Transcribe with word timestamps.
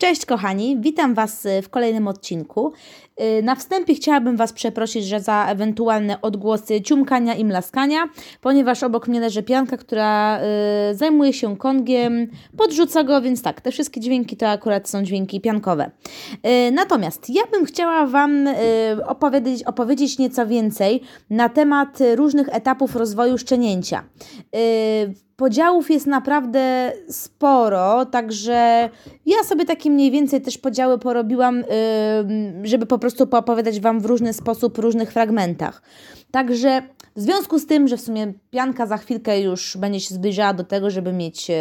Cześć 0.00 0.26
kochani, 0.26 0.76
witam 0.80 1.14
Was 1.14 1.46
w 1.62 1.68
kolejnym 1.68 2.08
odcinku. 2.08 2.72
Y, 3.38 3.42
na 3.42 3.54
wstępie 3.54 3.94
chciałabym 3.94 4.36
Was 4.36 4.52
przeprosić 4.52 5.04
że 5.04 5.20
za 5.20 5.46
ewentualne 5.46 6.20
odgłosy 6.20 6.80
ciumkania 6.82 7.34
i 7.34 7.44
mlaskania, 7.44 8.08
ponieważ 8.40 8.82
obok 8.82 9.08
mnie 9.08 9.20
leży 9.20 9.42
pianka, 9.42 9.76
która 9.76 10.40
y, 10.90 10.94
zajmuje 10.94 11.32
się 11.32 11.56
kongiem, 11.56 12.26
podrzuca 12.56 13.04
go, 13.04 13.20
więc 13.20 13.42
tak, 13.42 13.60
te 13.60 13.72
wszystkie 13.72 14.00
dźwięki 14.00 14.36
to 14.36 14.48
akurat 14.48 14.88
są 14.88 15.02
dźwięki 15.02 15.40
piankowe. 15.40 15.90
Y, 16.68 16.72
natomiast 16.72 17.30
ja 17.30 17.42
bym 17.52 17.64
chciała 17.64 18.06
Wam 18.06 18.48
opowiedzieć, 19.06 19.64
opowiedzieć 19.64 20.18
nieco 20.18 20.46
więcej 20.46 21.00
na 21.30 21.48
temat 21.48 21.98
różnych 22.14 22.48
etapów 22.48 22.96
rozwoju 22.96 23.38
szczenięcia 23.38 24.04
podziałów 25.36 25.90
jest 25.90 26.06
naprawdę 26.06 26.92
sporo, 27.08 28.06
także 28.06 28.90
ja 29.26 29.44
sobie 29.44 29.64
takie 29.64 29.90
mniej 29.90 30.10
więcej 30.10 30.40
też 30.40 30.58
podziały 30.58 30.98
porobiłam, 30.98 31.64
żeby 32.62 32.86
po 32.86 32.98
prostu 32.98 33.26
poopowiadać 33.26 33.80
Wam 33.80 34.00
w 34.00 34.06
różny 34.06 34.32
sposób, 34.32 34.76
w 34.76 34.78
różnych 34.78 35.12
fragmentach. 35.12 35.82
Także 36.30 36.82
w 37.16 37.20
związku 37.20 37.58
z 37.58 37.66
tym, 37.66 37.88
że 37.88 37.96
w 37.96 38.00
sumie 38.00 38.32
pianka 38.50 38.86
za 38.86 38.96
chwilkę 38.96 39.40
już 39.40 39.76
będzie 39.76 40.00
się 40.00 40.14
zbliżała 40.14 40.54
do 40.54 40.64
tego, 40.64 40.90
żeby 40.90 41.12
mieć 41.12 41.50
e, 41.50 41.54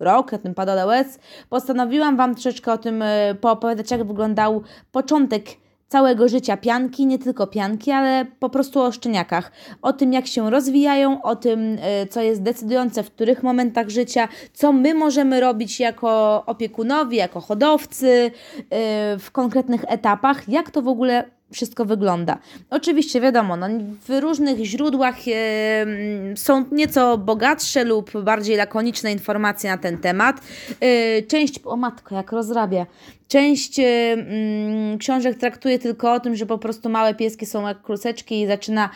rok 0.00 0.32
na 0.32 0.38
tym 0.38 0.54
Paddle 0.54 1.04
postanowiłam 1.48 2.16
Wam 2.16 2.34
troszeczkę 2.34 2.72
o 2.72 2.78
tym 2.78 3.04
poopowiadać, 3.40 3.90
jak 3.90 4.04
wyglądał 4.04 4.62
początek 4.92 5.44
całego 5.88 6.28
życia 6.28 6.56
pianki, 6.56 7.06
nie 7.06 7.18
tylko 7.18 7.46
pianki, 7.46 7.90
ale 7.90 8.26
po 8.38 8.50
prostu 8.50 8.80
o 8.80 8.92
szczeniakach. 8.92 9.52
O 9.82 9.92
tym, 9.92 10.12
jak 10.12 10.26
się 10.26 10.50
rozwijają, 10.50 11.22
o 11.22 11.36
tym, 11.36 11.76
e, 11.80 12.06
co 12.06 12.20
jest 12.22 12.42
decydujące 12.42 13.02
w 13.02 13.10
których 13.10 13.42
momentach 13.42 13.88
życia, 13.88 14.28
co 14.52 14.72
my 14.72 14.94
możemy 14.94 15.40
robić 15.40 15.80
jako 15.80 16.42
opiekunowie, 16.46 17.18
jako 17.18 17.40
hodowcy 17.40 18.30
e, 18.70 19.18
w 19.18 19.30
konkretnych 19.32 19.84
etapach, 19.88 20.48
jak 20.48 20.70
to 20.70 20.82
w 20.82 20.88
ogóle 20.88 21.24
wszystko 21.54 21.84
wygląda. 21.84 22.38
Oczywiście 22.70 23.20
wiadomo, 23.20 23.56
no, 23.56 23.66
w 24.08 24.20
różnych 24.20 24.64
źródłach 24.64 25.16
e, 25.28 26.36
są 26.36 26.64
nieco 26.72 27.18
bogatsze 27.18 27.84
lub 27.84 28.22
bardziej 28.22 28.56
lakoniczne 28.56 29.12
informacje 29.12 29.70
na 29.70 29.78
ten 29.78 29.98
temat. 29.98 30.40
E, 30.80 31.22
część, 31.22 31.60
o 31.64 31.76
matko, 31.76 32.14
jak 32.14 32.32
rozrabia. 32.32 32.86
Część 33.28 33.78
e, 33.78 33.82
mm, 34.12 34.98
książek 34.98 35.38
traktuje 35.38 35.78
tylko 35.78 36.12
o 36.12 36.20
tym, 36.20 36.36
że 36.36 36.46
po 36.46 36.58
prostu 36.58 36.88
małe 36.88 37.14
pieski 37.14 37.46
są 37.46 37.68
jak 37.68 37.82
kluseczki 37.82 38.40
i 38.40 38.46
zaczyna 38.46 38.90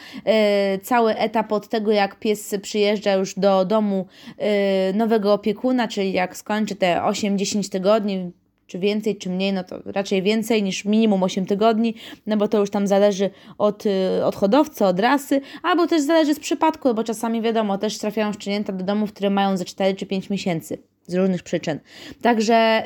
cały 0.83 1.17
etap 1.17 1.53
od 1.53 1.69
tego, 1.69 1.93
jak 1.93 2.19
pies 2.19 2.55
przyjeżdża 2.63 3.13
już 3.13 3.35
do 3.35 3.65
domu 3.65 4.07
nowego 4.95 5.33
opiekuna, 5.33 5.89
czyli 5.89 6.13
jak 6.13 6.37
skończy 6.37 6.77
te 6.77 7.01
8-10 7.05 7.69
tygodni, 7.69 8.33
czy 8.69 8.79
więcej, 8.79 9.17
czy 9.17 9.31
mniej, 9.31 9.53
no 9.53 9.65
to 9.65 9.79
raczej 9.85 10.23
więcej 10.23 10.63
niż 10.63 10.85
minimum 10.85 11.23
8 11.23 11.47
tygodni, 11.47 11.95
no 12.27 12.37
bo 12.37 12.49
to 12.49 12.61
już 12.61 12.71
tam 12.71 12.87
zależy 12.87 13.31
od, 13.59 13.87
y, 13.87 14.25
od 14.25 14.37
hodowcy, 14.37 14.85
od 14.85 15.01
rasy, 15.01 15.41
albo 15.63 15.87
też 15.87 16.03
zależy 16.03 16.35
z 16.35 16.41
przypadku, 16.41 16.95
bo 16.95 17.05
czasami 17.05 17.43
wiadomo, 17.43 17.79
też 17.79 17.99
trafiają 17.99 18.33
szczenięta 18.33 18.73
do 18.73 18.85
domów, 18.85 19.13
które 19.13 19.31
mają 19.31 19.57
ze 19.57 19.65
4 19.65 19.95
czy 19.95 20.07
5 20.07 20.31
miesięcy 20.31 20.79
z 21.07 21.15
różnych 21.15 21.43
przyczyn. 21.43 21.79
Także 22.23 22.83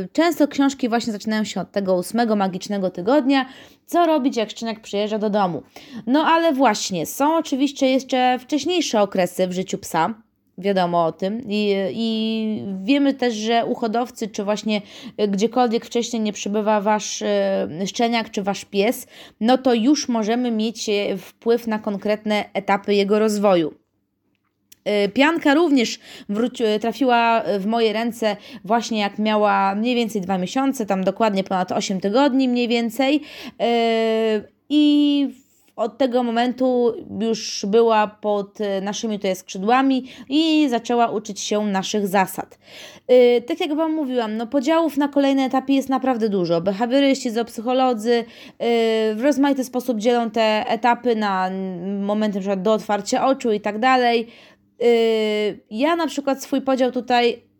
yy, 0.00 0.08
często 0.12 0.48
książki 0.48 0.88
właśnie 0.88 1.12
zaczynają 1.12 1.44
się 1.44 1.60
od 1.60 1.72
tego 1.72 1.94
ósmego 1.94 2.36
magicznego 2.36 2.90
tygodnia, 2.90 3.46
co 3.86 4.06
robić 4.06 4.36
jak 4.36 4.50
szczeniak 4.50 4.80
przyjeżdża 4.80 5.18
do 5.18 5.30
domu. 5.30 5.62
No 6.06 6.24
ale 6.24 6.52
właśnie, 6.52 7.06
są 7.06 7.36
oczywiście 7.36 7.90
jeszcze 7.90 8.38
wcześniejsze 8.38 9.02
okresy 9.02 9.46
w 9.46 9.52
życiu 9.52 9.78
psa, 9.78 10.14
wiadomo 10.58 11.04
o 11.04 11.12
tym. 11.12 11.42
I, 11.48 11.74
I 11.92 12.62
wiemy 12.82 13.14
też, 13.14 13.34
że 13.34 13.66
u 13.66 13.74
hodowcy, 13.74 14.28
czy 14.28 14.44
właśnie 14.44 14.80
gdziekolwiek 15.28 15.86
wcześniej 15.86 16.22
nie 16.22 16.32
przybywa 16.32 16.80
wasz 16.80 17.22
e, 17.22 17.68
szczeniak, 17.86 18.30
czy 18.30 18.42
wasz 18.42 18.64
pies, 18.64 19.06
no 19.40 19.58
to 19.58 19.74
już 19.74 20.08
możemy 20.08 20.50
mieć 20.50 20.88
e, 20.88 21.16
wpływ 21.16 21.66
na 21.66 21.78
konkretne 21.78 22.44
etapy 22.54 22.94
jego 22.94 23.18
rozwoju. 23.18 23.74
E, 24.84 25.08
pianka 25.08 25.54
również 25.54 25.98
wróci, 26.28 26.64
trafiła 26.80 27.42
w 27.58 27.66
moje 27.66 27.92
ręce 27.92 28.36
właśnie 28.64 29.00
jak 29.00 29.18
miała 29.18 29.74
mniej 29.74 29.94
więcej 29.94 30.20
dwa 30.20 30.38
miesiące, 30.38 30.86
tam 30.86 31.04
dokładnie 31.04 31.44
ponad 31.44 31.72
8 31.72 32.00
tygodni 32.00 32.48
mniej 32.48 32.68
więcej. 32.68 33.20
I 34.68 35.28
od 35.76 35.98
tego 35.98 36.22
momentu 36.22 36.94
już 37.20 37.66
była 37.68 38.06
pod 38.06 38.60
e, 38.60 38.80
naszymi 38.80 39.18
tutaj 39.18 39.36
skrzydłami 39.36 40.04
i 40.28 40.68
zaczęła 40.68 41.08
uczyć 41.08 41.40
się 41.40 41.66
naszych 41.66 42.06
zasad. 42.06 42.58
Yy, 43.08 43.40
tak 43.40 43.60
jak 43.60 43.74
Wam 43.74 43.92
mówiłam, 43.92 44.36
no 44.36 44.46
podziałów 44.46 44.96
na 44.96 45.08
kolejne 45.08 45.42
etapy 45.42 45.72
jest 45.72 45.88
naprawdę 45.88 46.28
dużo. 46.28 46.60
Behawioryści, 46.60 47.30
zoopsycholodzy 47.30 48.10
yy, 48.10 48.24
w 49.14 49.20
rozmaity 49.22 49.64
sposób 49.64 49.98
dzielą 49.98 50.30
te 50.30 50.64
etapy 50.68 51.16
na 51.16 51.50
momenty 52.00 52.38
np. 52.38 52.56
do 52.56 52.72
otwarcia 52.72 53.26
oczu 53.26 53.52
i 53.52 53.60
tak 53.60 53.78
dalej. 53.78 54.26
Yy, 54.80 54.86
ja 55.70 55.96
na 55.96 56.06
przykład 56.06 56.42
swój 56.42 56.60
podział 56.60 56.92
tutaj 56.92 57.51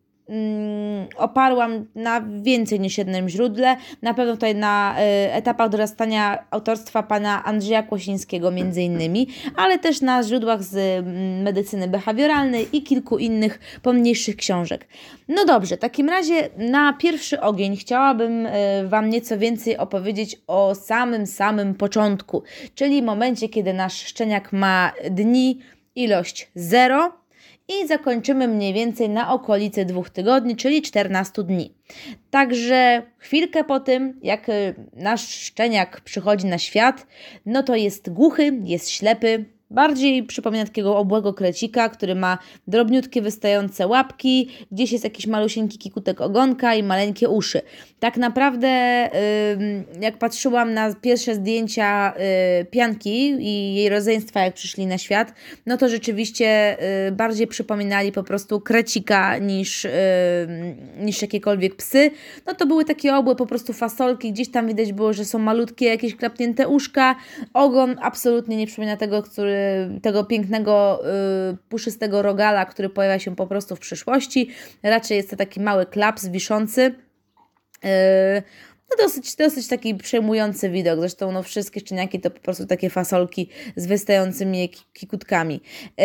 oparłam 1.17 1.87
na 1.95 2.25
więcej 2.43 2.81
niż 2.81 2.99
jednym 2.99 3.29
źródle. 3.29 3.77
Na 4.03 4.15
pewno 4.15 4.33
tutaj 4.33 4.55
na 4.55 4.97
y, 4.99 5.33
etapach 5.33 5.69
dorastania 5.69 6.45
autorstwa 6.51 7.03
pana 7.03 7.45
Andrzeja 7.45 7.83
Kłosińskiego 7.83 8.51
między 8.51 8.83
innymi, 8.83 9.29
ale 9.57 9.79
też 9.79 10.01
na 10.01 10.23
źródłach 10.23 10.63
z 10.63 10.77
mm, 10.77 11.43
medycyny 11.43 11.89
behawioralnej 11.89 12.69
i 12.73 12.83
kilku 12.83 13.19
innych 13.19 13.61
pomniejszych 13.83 14.37
książek. 14.37 14.89
No 15.29 15.45
dobrze, 15.45 15.77
w 15.77 15.81
takim 15.81 16.09
razie 16.09 16.49
na 16.57 16.93
pierwszy 16.93 17.41
ogień 17.41 17.77
chciałabym 17.77 18.47
y, 18.47 18.51
Wam 18.89 19.11
nieco 19.11 19.39
więcej 19.39 19.79
opowiedzieć 19.79 20.37
o 20.47 20.75
samym, 20.75 21.27
samym 21.27 21.75
początku, 21.75 22.43
czyli 22.75 23.03
momencie, 23.03 23.49
kiedy 23.49 23.73
nasz 23.73 24.05
szczeniak 24.05 24.53
ma 24.53 24.93
dni, 25.11 25.59
ilość 25.95 26.51
0 26.55 27.22
i 27.69 27.87
zakończymy 27.87 28.49
mniej 28.49 28.73
więcej 28.73 29.09
na 29.09 29.33
okolicy 29.33 29.85
dwóch 29.85 30.11
tygodni, 30.11 30.57
czyli 30.57 30.83
14 30.83 31.43
dni. 31.43 31.75
Także 32.31 33.03
chwilkę 33.19 33.65
po 33.65 33.81
tym, 33.81 34.21
jak 34.23 34.49
y, 34.49 34.75
nasz 34.93 35.29
szczeniak 35.29 36.01
przychodzi 36.01 36.47
na 36.47 36.59
świat, 36.59 37.07
no 37.47 37.63
to 37.63 37.77
jest 37.77 38.11
głuchy, 38.11 38.61
jest 38.65 38.91
ślepy, 38.91 39.45
Bardziej 39.73 40.23
przypomina 40.23 40.65
takiego 40.65 40.97
obłego 40.97 41.35
krecika, 41.35 41.89
który 41.89 42.15
ma 42.15 42.39
drobniutkie 42.67 43.23
wystające 43.23 43.87
łapki, 43.87 44.49
gdzieś 44.73 44.93
jest 44.93 45.05
jakiś 45.05 45.27
malusieńki 45.27 45.79
kikutek 45.79 46.21
ogonka 46.21 46.75
i 46.75 46.83
maleńkie 46.83 47.29
uszy. 47.29 47.61
Tak 48.01 48.17
naprawdę, 48.17 48.69
jak 50.01 50.19
patrzyłam 50.19 50.75
na 50.75 50.95
pierwsze 50.95 51.35
zdjęcia 51.35 52.15
y, 52.61 52.65
pianki 52.65 53.31
i 53.41 53.75
jej 53.75 53.89
rodzeństwa, 53.89 54.41
jak 54.41 54.55
przyszli 54.55 54.87
na 54.87 54.99
świat, 54.99 55.35
no 55.67 55.77
to 55.77 55.89
rzeczywiście 55.89 56.77
y, 57.09 57.13
bardziej 57.13 57.47
przypominali 57.47 58.13
po 58.13 58.23
prostu 58.23 58.61
krecika 58.61 59.39
niż, 59.39 59.87
niż 61.01 61.23
jakiekolwiek 61.23 61.77
psy. 61.77 62.11
No 62.47 62.55
to 62.55 62.67
były 62.67 62.85
takie 62.85 63.17
obłe 63.17 63.37
po 63.37 63.47
prostu 63.47 63.73
fasolki, 63.73 64.33
gdzieś 64.33 64.51
tam 64.51 64.69
widać 64.69 64.93
było, 64.93 65.13
że 65.13 65.25
są 65.25 65.39
malutkie 65.39 65.87
jakieś 65.87 66.17
klapnięte 66.17 66.69
uszka. 66.69 67.17
Ogon 67.55 67.97
absolutnie 68.03 68.57
nie 68.57 68.67
przypomina 68.67 68.97
tego, 68.97 69.23
który 69.23 69.62
tego 70.03 70.25
pięknego, 70.25 71.03
y, 71.53 71.57
puszystego 71.69 72.23
rogala, 72.23 72.67
który 72.67 72.89
pojawia 72.89 73.19
się 73.19 73.37
po 73.37 73.47
prostu 73.47 73.77
w 73.77 73.81
przyszłości. 73.81 74.51
Raczej 74.83 75.17
jest 75.17 75.31
to 75.31 75.37
taki 75.37 75.61
mały 75.61 75.87
klaps 75.87 76.27
wiszący. 76.27 76.95
Y, 77.85 78.43
no 78.91 79.05
dosyć, 79.05 79.37
dosyć 79.37 79.69
taki 79.69 79.95
przejmujący 79.95 80.71
widok. 80.71 81.01
Zresztą 81.01 81.33
no, 81.33 81.43
wszystkie 81.43 81.81
szczeniaki 81.81 82.21
to 82.21 82.31
po 82.31 82.41
prostu 82.41 82.67
takie 82.67 82.91
fasolki 82.91 83.49
z 83.77 83.87
wystającymi 83.87 84.71
kikutkami. 84.93 85.61
Yy, 85.99 86.05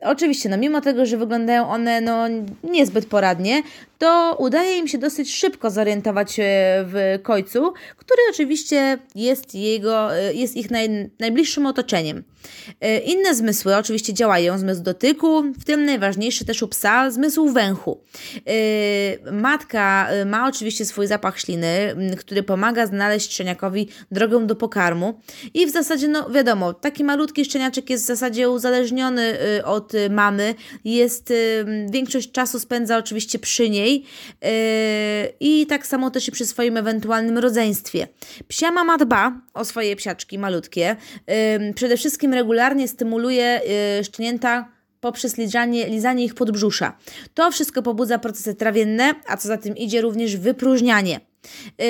oczywiście, 0.00 0.48
no 0.48 0.56
mimo 0.56 0.80
tego, 0.80 1.06
że 1.06 1.16
wyglądają 1.16 1.68
one 1.68 2.00
no, 2.00 2.28
niezbyt 2.64 3.06
poradnie, 3.06 3.62
to 3.98 4.36
udaje 4.38 4.78
im 4.78 4.88
się 4.88 4.98
dosyć 4.98 5.34
szybko 5.34 5.70
zorientować 5.70 6.32
się 6.32 6.44
w 6.86 7.18
końcu, 7.22 7.72
który 7.96 8.18
oczywiście 8.30 8.98
jest, 9.14 9.54
jego, 9.54 10.08
jest 10.34 10.56
ich 10.56 10.70
naj, 10.70 11.10
najbliższym 11.18 11.66
otoczeniem. 11.66 12.24
E, 12.80 12.98
inne 12.98 13.34
zmysły 13.34 13.76
oczywiście 13.76 14.14
działają, 14.14 14.58
zmysł 14.58 14.82
dotyku, 14.82 15.42
w 15.42 15.64
tym 15.64 15.84
najważniejszy 15.84 16.44
też 16.44 16.62
u 16.62 16.68
psa, 16.68 17.10
zmysł 17.10 17.48
węchu. 17.48 18.00
E, 18.46 19.32
matka 19.32 20.08
e, 20.10 20.24
ma 20.24 20.48
oczywiście 20.48 20.84
swój 20.84 21.06
zapach 21.06 21.40
śliny, 21.40 21.96
który 22.18 22.42
pomaga 22.42 22.86
znaleźć 22.86 23.32
szczeniakowi 23.32 23.88
drogę 24.10 24.46
do 24.46 24.56
pokarmu 24.56 25.20
i 25.54 25.66
w 25.66 25.70
zasadzie, 25.70 26.08
no 26.08 26.30
wiadomo, 26.30 26.72
taki 26.72 27.04
malutki 27.04 27.44
szczeniaczek 27.44 27.90
jest 27.90 28.04
w 28.04 28.06
zasadzie 28.06 28.50
uzależniony 28.50 29.38
od 29.64 29.92
mamy, 30.10 30.54
jest, 30.84 31.32
większość 31.90 32.32
czasu 32.32 32.60
spędza 32.60 32.98
oczywiście 32.98 33.38
przy 33.38 33.70
niej, 33.70 33.87
yy, 33.96 34.48
i 35.40 35.66
tak 35.66 35.86
samo 35.86 36.10
też 36.10 36.28
i 36.28 36.32
przy 36.32 36.46
swoim 36.46 36.76
ewentualnym 36.76 37.38
rodzeństwie. 37.38 38.08
Psia 38.48 38.70
mama 38.70 38.98
dba 38.98 39.40
o 39.54 39.64
swoje 39.64 39.96
psiaczki 39.96 40.38
malutkie. 40.38 40.96
Yy, 41.26 41.74
przede 41.74 41.96
wszystkim 41.96 42.34
regularnie 42.34 42.88
stymuluje 42.88 43.60
yy, 43.96 44.04
szczenięta 44.04 44.68
poprzez 45.00 45.36
lizanie, 45.36 45.86
lizanie 45.88 46.24
ich 46.24 46.34
podbrzusza. 46.34 46.96
To 47.34 47.50
wszystko 47.50 47.82
pobudza 47.82 48.18
procesy 48.18 48.54
trawienne, 48.54 49.14
a 49.26 49.36
co 49.36 49.48
za 49.48 49.56
tym 49.56 49.76
idzie 49.76 50.00
również 50.00 50.36
wypróżnianie. 50.36 51.20
Yy, 51.78 51.86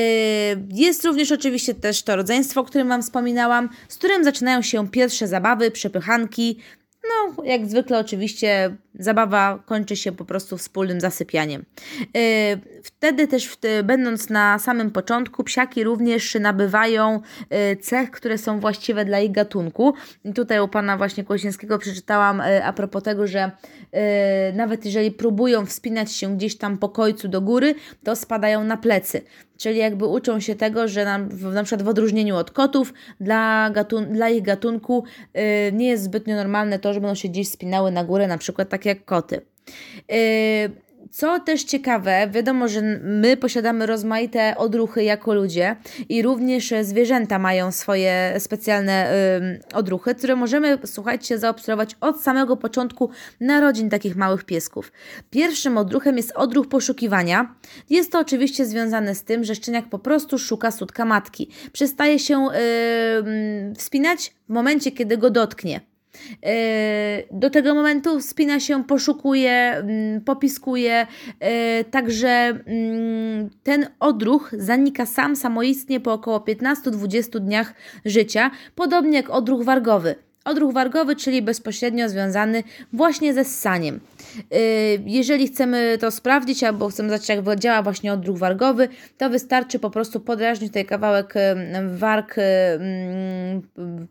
jest 0.74 1.04
również 1.04 1.32
oczywiście 1.32 1.74
też 1.74 2.02
to 2.02 2.16
rodzeństwo, 2.16 2.60
o 2.60 2.64
którym 2.64 2.88
Wam 2.88 3.02
wspominałam, 3.02 3.68
z 3.88 3.96
którym 3.96 4.24
zaczynają 4.24 4.62
się 4.62 4.88
pierwsze 4.88 5.28
zabawy, 5.28 5.70
przepychanki. 5.70 6.58
No, 7.04 7.17
jak 7.44 7.66
zwykle, 7.66 7.98
oczywiście, 7.98 8.76
zabawa 8.94 9.62
kończy 9.66 9.96
się 9.96 10.12
po 10.12 10.24
prostu 10.24 10.58
wspólnym 10.58 11.00
zasypianiem. 11.00 11.64
Yy, 12.00 12.20
wtedy 12.82 13.28
też, 13.28 13.56
będąc 13.84 14.30
na 14.30 14.58
samym 14.58 14.90
początku, 14.90 15.44
psiaki 15.44 15.84
również 15.84 16.34
nabywają 16.34 17.20
yy, 17.50 17.76
cech, 17.76 18.10
które 18.10 18.38
są 18.38 18.60
właściwe 18.60 19.04
dla 19.04 19.20
ich 19.20 19.32
gatunku. 19.32 19.94
I 20.24 20.32
tutaj 20.32 20.60
u 20.60 20.68
pana 20.68 20.96
właśnie 20.96 21.24
Kłosińskiego 21.24 21.78
przeczytałam 21.78 22.42
a 22.64 22.72
propos 22.72 23.02
tego, 23.02 23.26
że 23.26 23.50
nawet 24.54 24.84
jeżeli 24.84 25.10
próbują 25.10 25.66
wspinać 25.66 26.12
się 26.12 26.36
gdzieś 26.36 26.58
tam 26.58 26.78
po 26.78 26.88
końcu 26.88 27.28
do 27.28 27.40
góry, 27.40 27.74
to 28.04 28.16
spadają 28.16 28.64
na 28.64 28.76
plecy 28.76 29.20
czyli 29.58 29.78
jakby 29.78 30.06
uczą 30.06 30.40
się 30.40 30.54
tego, 30.54 30.88
że 30.88 31.04
na, 31.04 31.18
na 31.52 31.64
przykład 31.64 31.82
w 31.82 31.88
odróżnieniu 31.88 32.36
od 32.36 32.50
kotów, 32.50 32.94
dla, 33.20 33.70
gatun 33.70 34.12
dla 34.12 34.28
ich 34.28 34.42
gatunku 34.42 35.04
nie 35.72 35.88
jest 35.88 36.02
zbytnio 36.02 36.36
normalne 36.36 36.78
to, 36.78 36.94
że 36.94 37.00
będą 37.00 37.14
się 37.18 37.28
gdzieś 37.28 37.48
spinały 37.48 37.90
na 37.90 38.04
górę, 38.04 38.26
na 38.26 38.38
przykład 38.38 38.68
tak 38.68 38.84
jak 38.84 39.04
koty. 39.04 39.40
Yy, 40.08 40.16
co 41.10 41.40
też 41.40 41.64
ciekawe, 41.64 42.28
wiadomo, 42.30 42.68
że 42.68 42.82
my 43.02 43.36
posiadamy 43.36 43.86
rozmaite 43.86 44.56
odruchy 44.56 45.04
jako 45.04 45.34
ludzie 45.34 45.76
i 46.08 46.22
również 46.22 46.74
zwierzęta 46.82 47.38
mają 47.38 47.72
swoje 47.72 48.34
specjalne 48.38 49.12
y, 49.72 49.74
odruchy, 49.74 50.14
które 50.14 50.36
możemy, 50.36 50.78
słuchajcie, 50.84 51.38
zaobserwować 51.38 51.96
od 52.00 52.22
samego 52.22 52.56
początku 52.56 53.10
narodzin 53.40 53.90
takich 53.90 54.16
małych 54.16 54.44
piesków. 54.44 54.92
Pierwszym 55.30 55.78
odruchem 55.78 56.16
jest 56.16 56.32
odruch 56.32 56.68
poszukiwania. 56.68 57.54
Jest 57.90 58.12
to 58.12 58.18
oczywiście 58.18 58.66
związane 58.66 59.14
z 59.14 59.24
tym, 59.24 59.44
że 59.44 59.54
szczeniak 59.54 59.88
po 59.88 59.98
prostu 59.98 60.38
szuka 60.38 60.70
sutka 60.70 61.04
matki. 61.04 61.50
Przestaje 61.72 62.18
się 62.18 62.46
y, 62.48 63.74
wspinać 63.74 64.34
w 64.48 64.52
momencie, 64.52 64.92
kiedy 64.92 65.16
go 65.16 65.30
dotknie. 65.30 65.80
E, 66.42 67.22
do 67.30 67.50
tego 67.50 67.74
momentu 67.74 68.20
wspina 68.20 68.60
się, 68.60 68.84
poszukuje, 68.84 69.52
mm, 69.52 70.20
popiskuje, 70.20 71.06
e, 71.40 71.84
także 71.84 72.28
mm, 72.28 73.50
ten 73.62 73.86
odruch 74.00 74.50
zanika 74.58 75.06
sam 75.06 75.36
samoistnie 75.36 76.00
po 76.00 76.12
około 76.12 76.40
15-20 76.40 77.40
dniach 77.40 77.74
życia, 78.04 78.50
podobnie 78.74 79.16
jak 79.16 79.30
odruch 79.30 79.64
wargowy. 79.64 80.14
Odruch 80.44 80.72
wargowy, 80.72 81.16
czyli 81.16 81.42
bezpośrednio 81.42 82.08
związany 82.08 82.62
właśnie 82.92 83.34
ze 83.34 83.44
ssaniem. 83.44 84.00
Y, 84.54 85.02
jeżeli 85.06 85.46
chcemy 85.46 85.98
to 86.00 86.10
sprawdzić, 86.10 86.64
albo 86.64 86.88
chcemy 86.88 87.08
zobaczyć, 87.08 87.28
jak 87.28 87.58
działa 87.58 87.82
właśnie 87.82 88.12
odruch 88.12 88.38
wargowy, 88.38 88.88
to 89.18 89.30
wystarczy 89.30 89.78
po 89.78 89.90
prostu 89.90 90.20
podrażnić 90.20 90.70
tutaj 90.70 90.84
kawałek 90.84 91.36
y, 91.36 91.40
warg 91.88 92.38
y, 92.38 92.42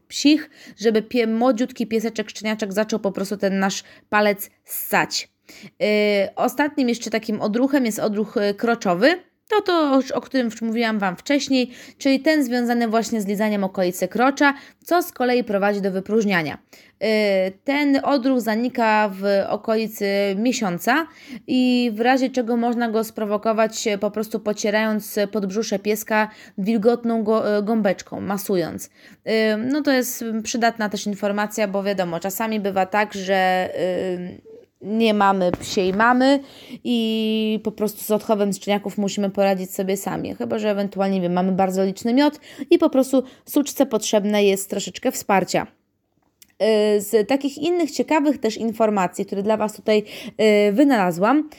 psich, 0.08 0.50
żeby 0.78 1.02
pie, 1.02 1.28
młodziutki 1.28 1.88
pieseczek, 1.88 2.30
szczeniaczek 2.30 2.74
zaczął 2.74 3.00
po 3.00 3.12
prostu 3.12 3.38
ten 3.38 3.60
nasz 3.60 3.84
palec 4.10 4.50
ssać. 4.66 5.30
Ostatnim 6.36 6.90
jeszcze 6.90 7.10
takim 7.10 7.42
odruchem 7.42 7.86
jest 7.86 8.00
odruch 8.00 8.36
kroczowy. 8.58 9.20
To 9.48 9.62
to, 9.62 10.00
o 10.14 10.22
którym 10.22 10.50
mówiłam 10.62 11.00
Wam 11.00 11.16
wcześniej, 11.16 11.72
czyli 11.98 12.20
ten 12.20 12.44
związany 12.44 12.88
właśnie 12.88 13.22
z 13.22 13.26
lizaniem 13.26 13.64
okolicy 13.64 14.08
krocza, 14.08 14.54
co 14.84 15.02
z 15.02 15.12
kolei 15.12 15.44
prowadzi 15.44 15.82
do 15.82 15.92
wypróżniania. 15.92 16.58
Y, 16.58 17.08
ten 17.64 18.00
odruch 18.04 18.42
zanika 18.42 19.10
w 19.14 19.24
okolicy 19.50 20.06
miesiąca 20.36 21.08
i 21.48 21.92
w 21.96 22.00
razie 22.02 22.30
czego 22.30 22.58
można 22.58 22.90
go 22.90 23.04
sprowokować 23.04 23.88
po 24.00 24.12
prostu 24.12 24.40
pocierając 24.40 25.20
podbrzusze 25.32 25.80
pieska 25.80 26.30
wilgotną 26.58 27.22
y, 27.22 27.64
gąbeczką, 27.64 28.22
masując. 28.22 28.86
Y, 28.86 28.90
no 29.58 29.82
to 29.82 29.92
jest 29.92 30.26
przydatna 30.44 30.90
też 30.90 31.08
informacja, 31.08 31.68
bo 31.68 31.84
wiadomo, 31.84 32.20
czasami 32.20 32.60
bywa 32.60 32.86
tak, 32.86 33.14
że 33.14 33.70
nie 34.82 35.14
mamy 35.14 35.52
psiej 35.52 35.94
mamy 35.94 36.40
i 36.84 37.60
po 37.64 37.72
prostu 37.72 38.04
z 38.04 38.12
odchowem 38.12 38.54
szczeniaków 38.54 38.98
musimy 38.98 39.30
poradzić 39.30 39.74
sobie 39.74 39.98
sami. 39.98 40.36
Chyba, 40.36 40.60
że 40.60 40.70
ewentualnie 40.70 41.22
wiem, 41.22 41.34
mamy 41.34 41.52
bardzo 41.52 41.86
liczny 41.86 42.14
miod 42.14 42.40
i 42.70 42.78
po 42.78 42.90
prostu 42.90 43.24
suczce 43.46 43.86
potrzebne 43.86 44.44
jest 44.44 44.70
troszeczkę 44.70 45.12
wsparcia. 45.12 45.68
Y, 46.98 47.02
z 47.02 47.28
takich 47.28 47.58
innych 47.58 47.92
ciekawych 47.92 48.38
też 48.38 48.58
informacji, 48.58 49.26
które 49.26 49.44
dla 49.44 49.58
Was 49.58 49.74
tutaj 49.74 50.04
y, 50.70 50.72
wynalazłam, 50.72 51.50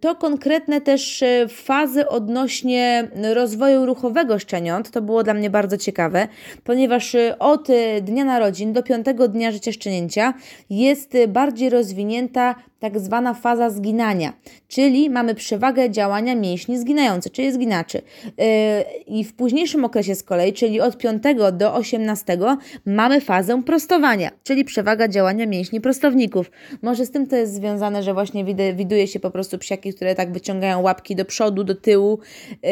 to 0.00 0.14
konkretne 0.14 0.80
też 0.80 1.22
y, 1.22 1.46
fazy 1.48 2.08
odnośnie 2.08 3.08
rozwoju 3.34 3.86
ruchowego 3.86 4.38
szczeniąt. 4.38 4.90
To 4.90 5.02
było 5.02 5.22
dla 5.22 5.34
mnie 5.34 5.50
bardzo 5.50 5.76
ciekawe, 5.76 6.28
ponieważ 6.64 7.14
y, 7.14 7.38
od 7.38 7.68
dnia 8.02 8.24
narodzin 8.24 8.72
do 8.72 8.82
piątego 8.82 9.28
dnia 9.28 9.52
życia 9.52 9.72
szczenięcia 9.72 10.34
jest 10.70 11.12
bardziej 11.28 11.70
rozwinięta 11.70 12.54
tak 12.84 13.00
zwana 13.00 13.34
faza 13.34 13.70
zginania, 13.70 14.32
czyli 14.68 15.10
mamy 15.10 15.34
przewagę 15.34 15.90
działania 15.90 16.34
mięśni 16.34 16.78
zginających, 16.78 17.32
czyli 17.32 17.52
zginaczy. 17.52 18.02
I 19.06 19.24
w 19.24 19.34
późniejszym 19.34 19.84
okresie 19.84 20.14
z 20.14 20.22
kolei, 20.22 20.52
czyli 20.52 20.80
od 20.80 20.98
5 20.98 21.22
do 21.52 21.74
18, 21.74 22.38
mamy 22.86 23.20
fazę 23.20 23.62
prostowania, 23.62 24.30
czyli 24.42 24.64
przewaga 24.64 25.08
działania 25.08 25.46
mięśni 25.46 25.80
prostowników. 25.80 26.50
Może 26.82 27.06
z 27.06 27.10
tym 27.10 27.26
to 27.26 27.36
jest 27.36 27.54
związane, 27.54 28.02
że 28.02 28.14
właśnie 28.14 28.44
się 29.06 29.20
po 29.20 29.30
prostu 29.30 29.58
psiaki, 29.58 29.94
które 29.94 30.14
tak 30.14 30.32
wyciągają 30.32 30.82
łapki 30.82 31.16
do 31.16 31.24
przodu, 31.24 31.64
do 31.64 31.74
tyłu, 31.74 32.18
yy, 32.62 32.70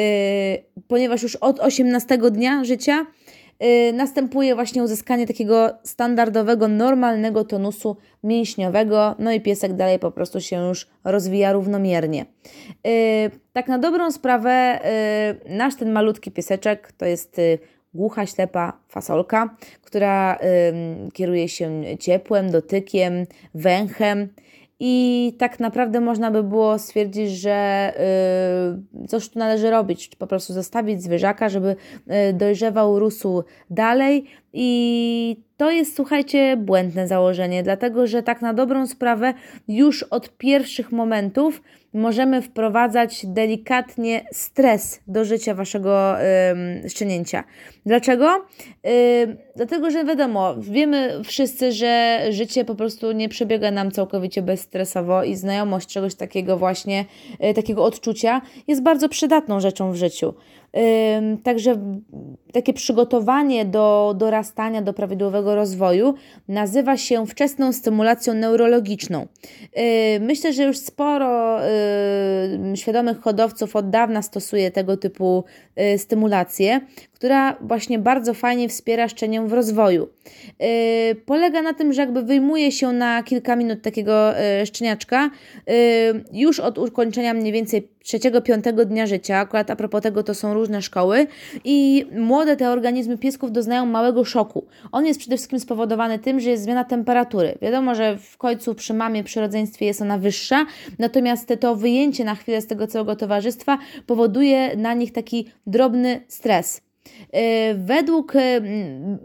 ponieważ 0.88 1.23
już 1.23 1.37
od 1.37 1.61
18 1.61 2.19
dnia 2.19 2.64
życia 2.64 3.06
yy, 3.61 3.93
następuje 3.93 4.55
właśnie 4.55 4.82
uzyskanie 4.82 5.26
takiego 5.26 5.70
standardowego, 5.84 6.69
normalnego 6.69 7.44
tonusu 7.44 7.96
mięśniowego, 8.25 9.14
no 9.19 9.32
i 9.32 9.40
piesek 9.40 9.73
dalej 9.73 9.99
po 9.99 10.11
prostu 10.11 10.40
się 10.40 10.56
już 10.56 10.88
rozwija 11.05 11.52
równomiernie. 11.52 12.26
Yy, 12.85 12.93
tak 13.52 13.69
na 13.69 13.78
dobrą 13.78 14.12
sprawę, 14.12 14.81
nasz 15.49 15.76
ten 15.76 15.93
malutki 15.93 16.31
pieseczek 16.31 16.93
to 16.93 17.06
jest 17.06 17.40
głucha, 17.94 18.26
ślepa 18.26 18.73
fasolka, 18.88 19.56
która 19.82 20.38
kieruje 21.12 21.49
się 21.49 21.83
ciepłem, 22.00 22.50
dotykiem, 22.50 23.26
węchem 23.54 24.28
i 24.84 25.34
tak 25.38 25.60
naprawdę 25.60 26.00
można 26.00 26.30
by 26.30 26.42
było 26.42 26.78
stwierdzić, 26.78 27.30
że 27.30 27.92
y, 29.04 29.08
coś 29.08 29.28
tu 29.28 29.38
należy 29.38 29.70
robić, 29.70 30.10
po 30.18 30.26
prostu 30.26 30.52
zostawić 30.52 31.02
zwierzaka, 31.02 31.48
żeby 31.48 31.76
y, 32.30 32.32
dojrzewał, 32.32 32.98
rósł 32.98 33.42
dalej 33.70 34.24
i 34.52 35.37
to 35.56 35.71
jest, 35.71 35.97
słuchajcie, 35.97 36.56
błędne 36.56 37.09
założenie, 37.09 37.62
dlatego 37.62 38.06
że 38.06 38.23
tak 38.23 38.42
na 38.42 38.54
dobrą 38.54 38.87
sprawę 38.87 39.35
już 39.68 40.02
od 40.02 40.37
pierwszych 40.37 40.92
momentów 40.92 41.62
możemy 41.92 42.42
wprowadzać 42.42 43.26
delikatnie 43.26 44.25
stres 44.32 45.00
do 45.06 45.25
życia 45.25 45.54
waszego 45.54 46.16
y, 46.85 46.88
szczenięcia. 46.88 47.44
Dlaczego? 47.87 48.47
Y, 48.87 49.37
dlatego, 49.56 49.90
że 49.90 50.04
wiadomo, 50.04 50.54
wiemy 50.59 51.21
wszyscy, 51.25 51.73
że 51.73 52.21
życie 52.30 52.64
po 52.64 52.75
prostu 52.75 53.12
nie 53.12 53.28
przebiega 53.28 53.71
nam 53.71 53.90
całkowicie 53.90 54.42
bezstresowo 54.42 55.25
i 55.25 55.35
znajomość 55.35 55.88
czegoś 55.88 56.14
takiego 56.14 56.56
właśnie, 56.56 57.04
y, 57.50 57.54
takiego 57.54 57.85
odczucia 57.85 58.42
jest 58.68 58.82
bardzo 58.82 59.09
przydatną 59.09 59.61
rzeczą 59.61 59.92
w 59.92 59.97
życiu. 59.97 60.35
Także 61.43 61.76
takie 62.52 62.73
przygotowanie 62.73 63.64
do 63.64 64.14
dorastania, 64.19 64.83
do 64.83 64.93
prawidłowego 64.93 65.55
rozwoju 65.55 66.14
nazywa 66.49 66.97
się 66.97 67.26
wczesną 67.26 67.73
stymulacją 67.73 68.35
neurologiczną. 68.35 69.26
Myślę, 70.21 70.52
że 70.52 70.64
już 70.64 70.79
sporo 70.79 71.59
świadomych 72.75 73.21
hodowców 73.21 73.76
od 73.76 73.91
dawna 73.91 74.23
stosuje 74.23 74.71
tego 74.71 74.97
typu 74.97 75.45
y, 75.95 75.99
stymulację, 75.99 76.81
która 77.14 77.57
właśnie 77.61 77.99
bardzo 77.99 78.35
fajnie 78.35 78.69
wspiera 78.69 79.09
szczenię 79.09 79.43
w 79.43 79.52
rozwoju. 79.52 80.09
Polega 81.26 81.62
na 81.62 81.75
tym, 81.75 81.93
że 81.93 82.00
jakby 82.00 82.23
wyjmuje 82.23 82.73
się 82.73 82.93
na 82.93 83.23
kilka 83.23 83.57
minut 83.57 83.83
takiego 83.83 84.33
yy, 84.59 84.67
szczeniaczka 84.67 85.31
już 86.33 86.61
od 86.61 86.79
ukończenia 86.79 87.35
mniej 87.35 87.52
więcej 87.52 87.88
trzeciego, 88.02 88.43
piątego 88.43 88.85
dnia 88.85 89.07
życia. 89.07 89.38
Akurat 89.38 89.71
a 89.71 89.76
propos 89.76 90.02
tego 90.02 90.23
to 90.23 90.35
są 90.35 90.55
różne 90.62 90.83
szkoły 90.83 91.26
i 91.64 92.07
młode 92.19 92.57
te 92.57 92.71
organizmy 92.71 93.19
piesków 93.19 93.52
doznają 93.52 93.87
małego 93.87 94.25
szoku. 94.25 94.64
On 94.92 95.07
jest 95.07 95.21
przede 95.21 95.37
wszystkim 95.37 95.61
spowodowany 95.61 96.19
tym, 96.19 96.40
że 96.40 96.50
jest 96.50 96.62
zmiana 96.62 96.85
temperatury. 96.85 97.59
Wiadomo, 97.62 97.95
że 97.95 98.16
w 98.19 98.37
końcu 98.38 98.75
przy 98.75 98.95
mamie, 98.95 99.25
przy 99.25 99.40
rodzeństwie 99.40 99.87
jest 99.87 100.02
ona 100.02 100.19
wyższa, 100.19 100.66
natomiast 100.99 101.52
to 101.61 101.76
wyjęcie 101.76 102.25
na 102.25 102.35
chwilę 102.35 102.61
z 102.61 102.66
tego 102.66 102.87
całego 102.87 103.16
towarzystwa 103.16 103.78
powoduje 104.07 104.76
na 104.76 104.95
nich 104.95 105.12
taki 105.12 105.47
drobny 105.66 106.21
stres. 106.28 106.81
E, 107.33 107.75
według 107.75 108.37
e, 108.37 108.61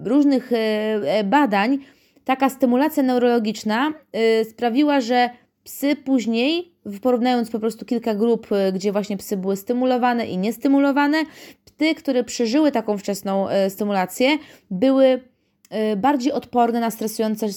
różnych 0.05 0.51
e, 0.53 1.23
badań, 1.23 1.77
taka 2.25 2.49
stymulacja 2.49 3.03
neurologiczna 3.03 3.93
sprawiła, 4.49 5.01
że 5.01 5.29
psy 5.67 5.95
później, 5.95 6.71
porównując 7.01 7.51
po 7.51 7.59
prostu 7.59 7.85
kilka 7.85 8.15
grup, 8.15 8.47
gdzie 8.73 8.91
właśnie 8.91 9.17
psy 9.17 9.37
były 9.37 9.55
stymulowane 9.55 10.27
i 10.27 10.37
niestymulowane, 10.37 11.17
psy, 11.65 11.95
które 11.95 12.23
przeżyły 12.23 12.71
taką 12.71 12.97
wczesną 12.97 13.47
stymulację, 13.69 14.37
były 14.71 15.21
bardziej 15.97 16.31
odporne 16.31 16.79
na 16.79 16.91
stresujące 16.91 17.47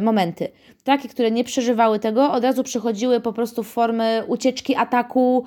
momenty. 0.00 0.48
Takie, 0.84 1.08
które 1.08 1.30
nie 1.30 1.44
przeżywały 1.44 1.98
tego, 1.98 2.32
od 2.32 2.44
razu 2.44 2.62
przechodziły 2.64 3.20
po 3.20 3.32
prostu 3.32 3.62
w 3.62 3.68
formę 3.68 4.24
ucieczki, 4.26 4.76
ataku, 4.76 5.44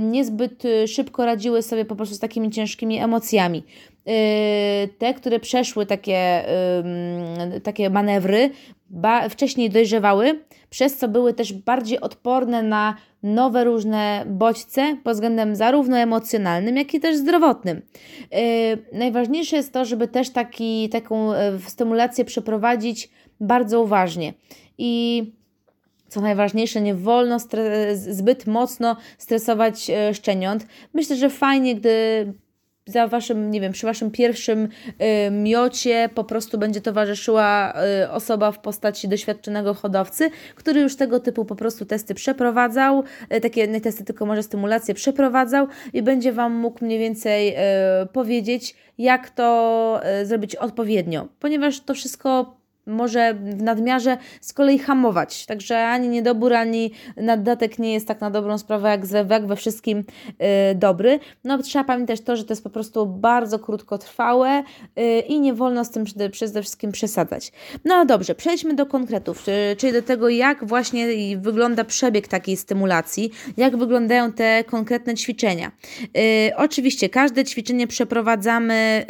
niezbyt 0.00 0.62
szybko 0.86 1.26
radziły 1.26 1.62
sobie 1.62 1.84
po 1.84 1.96
prostu 1.96 2.14
z 2.14 2.18
takimi 2.18 2.50
ciężkimi 2.50 2.98
emocjami. 2.98 3.62
Te, 4.98 5.14
które 5.14 5.40
przeszły 5.40 5.86
takie, 5.86 6.44
takie 7.62 7.90
manewry, 7.90 8.50
wcześniej 9.30 9.70
dojrzewały, 9.70 10.40
przez 10.74 10.96
co 10.96 11.08
były 11.08 11.34
też 11.34 11.52
bardziej 11.52 12.00
odporne 12.00 12.62
na 12.62 12.96
nowe 13.22 13.64
różne 13.64 14.24
bodźce 14.26 14.96
pod 15.04 15.12
względem 15.14 15.56
zarówno 15.56 15.96
emocjonalnym, 15.96 16.76
jak 16.76 16.94
i 16.94 17.00
też 17.00 17.16
zdrowotnym. 17.16 17.82
Yy, 18.30 18.38
najważniejsze 18.98 19.56
jest 19.56 19.72
to, 19.72 19.84
żeby 19.84 20.08
też 20.08 20.30
taki, 20.30 20.88
taką 20.88 21.32
yy, 21.32 21.60
stymulację 21.66 22.24
przeprowadzić 22.24 23.10
bardzo 23.40 23.80
uważnie. 23.82 24.34
I 24.78 25.22
co 26.08 26.20
najważniejsze, 26.20 26.80
nie 26.80 26.94
wolno 26.94 27.38
zbyt 27.94 28.46
mocno 28.46 28.96
stresować 29.18 29.88
yy, 29.88 30.14
szczeniąt. 30.14 30.66
Myślę, 30.94 31.16
że 31.16 31.30
fajnie, 31.30 31.74
gdy 31.74 32.32
za 32.86 33.08
waszym, 33.08 33.50
nie 33.50 33.60
wiem, 33.60 33.72
przy 33.72 33.86
waszym 33.86 34.10
pierwszym 34.10 34.68
y, 35.28 35.30
miocie 35.30 36.08
po 36.14 36.24
prostu 36.24 36.58
będzie 36.58 36.80
towarzyszyła 36.80 37.74
y, 38.04 38.10
osoba 38.10 38.52
w 38.52 38.58
postaci 38.58 39.08
doświadczonego 39.08 39.74
hodowcy, 39.74 40.30
który 40.54 40.80
już 40.80 40.96
tego 40.96 41.20
typu 41.20 41.44
po 41.44 41.56
prostu 41.56 41.84
testy 41.84 42.14
przeprowadzał, 42.14 43.04
y, 43.34 43.40
takie 43.40 43.68
nie 43.68 43.80
testy, 43.80 44.04
tylko 44.04 44.26
może 44.26 44.42
stymulacje 44.42 44.94
przeprowadzał 44.94 45.66
i 45.92 46.02
będzie 46.02 46.32
wam 46.32 46.52
mógł 46.52 46.84
mniej 46.84 46.98
więcej 46.98 47.54
y, 47.56 47.56
powiedzieć, 48.12 48.74
jak 48.98 49.30
to 49.30 50.00
y, 50.22 50.26
zrobić 50.26 50.56
odpowiednio, 50.56 51.28
ponieważ 51.40 51.80
to 51.80 51.94
wszystko 51.94 52.56
może 52.86 53.34
w 53.34 53.62
nadmiarze 53.62 54.18
z 54.40 54.52
kolei 54.52 54.78
hamować. 54.78 55.46
Także 55.46 55.86
ani 55.86 56.08
niedobór, 56.08 56.54
ani 56.54 56.90
naddatek 57.16 57.78
nie 57.78 57.92
jest 57.92 58.08
tak 58.08 58.20
na 58.20 58.30
dobrą 58.30 58.58
sprawę 58.58 58.88
jak, 58.88 59.06
ze, 59.06 59.26
jak 59.30 59.46
we 59.46 59.56
wszystkim 59.56 59.98
yy, 59.98 60.46
dobry. 60.74 61.20
No 61.44 61.58
trzeba 61.58 61.84
pamiętać 61.84 62.20
to, 62.20 62.36
że 62.36 62.44
to 62.44 62.52
jest 62.52 62.64
po 62.64 62.70
prostu 62.70 63.06
bardzo 63.06 63.58
krótkotrwałe 63.58 64.62
yy, 64.96 65.20
i 65.20 65.40
nie 65.40 65.54
wolno 65.54 65.84
z 65.84 65.90
tym 65.90 66.04
przede, 66.04 66.30
przede 66.30 66.62
wszystkim 66.62 66.92
przesadzać. 66.92 67.52
No 67.84 68.04
dobrze, 68.04 68.34
przejdźmy 68.34 68.74
do 68.74 68.86
konkretów, 68.86 69.46
yy, 69.46 69.76
czyli 69.76 69.92
do 69.92 70.02
tego, 70.02 70.28
jak 70.28 70.64
właśnie 70.64 71.06
wygląda 71.36 71.84
przebieg 71.84 72.28
takiej 72.28 72.56
stymulacji, 72.56 73.30
jak 73.56 73.76
wyglądają 73.76 74.32
te 74.32 74.64
konkretne 74.64 75.14
ćwiczenia. 75.14 75.72
Y, 76.18 76.56
oczywiście 76.56 77.08
każde 77.08 77.44
ćwiczenie 77.44 77.86
przeprowadzamy 77.86 79.06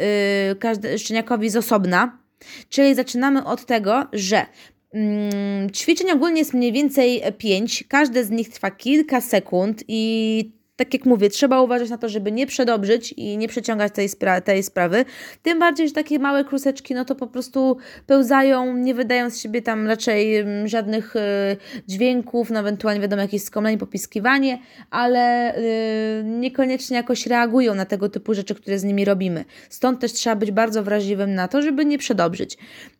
y, 0.51 0.55
każde, 0.55 0.97
szczeniakowi 0.97 1.49
z 1.49 1.55
osobna, 1.55 2.24
Czyli 2.69 2.95
zaczynamy 2.95 3.45
od 3.45 3.65
tego, 3.65 4.07
że 4.13 4.45
mm, 4.93 5.71
ćwiczeń 5.71 6.11
ogólnie 6.11 6.39
jest 6.39 6.53
mniej 6.53 6.71
więcej 6.71 7.21
5, 7.37 7.83
każde 7.87 8.23
z 8.25 8.29
nich 8.29 8.49
trwa 8.49 8.71
kilka 8.71 9.21
sekund 9.21 9.83
i 9.87 10.51
tak 10.75 10.93
jak 10.93 11.05
mówię, 11.05 11.29
trzeba 11.29 11.61
uważać 11.61 11.89
na 11.89 11.97
to, 11.97 12.09
żeby 12.09 12.31
nie 12.31 12.47
przedobrzyć 12.47 13.13
i 13.17 13.37
nie 13.37 13.47
przeciągać 13.47 13.93
tej, 13.93 14.09
spra 14.09 14.41
tej 14.41 14.63
sprawy. 14.63 15.05
Tym 15.43 15.59
bardziej, 15.59 15.87
że 15.87 15.93
takie 15.93 16.19
małe 16.19 16.45
kruseczki, 16.45 16.93
no 16.93 17.05
to 17.05 17.15
po 17.15 17.27
prostu 17.27 17.77
pełzają, 18.07 18.77
nie 18.77 18.93
wydają 18.93 19.29
z 19.29 19.41
siebie 19.41 19.61
tam 19.61 19.87
raczej 19.87 20.35
mm, 20.35 20.67
żadnych 20.67 21.15
y, 21.15 21.19
dźwięków, 21.87 22.49
no 22.49 22.59
ewentualnie 22.59 23.01
wiadomo 23.01 23.21
jakieś 23.21 23.43
skomlenie, 23.43 23.77
popiskiwanie, 23.77 24.59
ale 24.89 25.55
y, 25.57 26.23
niekoniecznie 26.23 26.97
jakoś 26.97 27.27
reagują 27.27 27.75
na 27.75 27.85
tego 27.85 28.09
typu 28.09 28.33
rzeczy, 28.33 28.55
które 28.55 28.79
z 28.79 28.83
nimi 28.83 29.05
robimy. 29.05 29.45
Stąd 29.69 29.99
też 29.99 30.13
trzeba 30.13 30.35
być 30.35 30.51
bardzo 30.51 30.83
wrażliwym 30.83 31.33
na 31.33 31.47
to, 31.47 31.61
żeby 31.61 31.85
nie 31.85 31.97
przedobrzyć. 31.97 32.57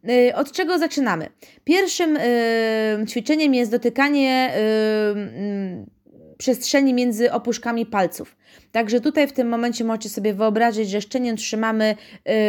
Y, 0.10 0.36
od 0.36 0.52
czego 0.52 0.80
zaczynamy? 0.80 1.30
Pierwszym 1.64 2.18
ćwiczeniem 3.08 3.54
jest 3.54 3.72
dotykanie 3.72 4.54
przestrzeni 6.38 6.94
między 6.94 7.32
opuszkami 7.32 7.86
palców. 7.86 8.36
Także 8.72 9.02
tutaj 9.02 9.28
w 9.28 9.34
tym 9.34 9.50
momencie 9.50 9.84
możecie 9.84 10.10
sobie 10.10 10.34
wyobrazić, 10.34 10.90
że 10.90 11.02
szczenię 11.02 11.36
trzymamy 11.36 11.92
y, 11.92 11.96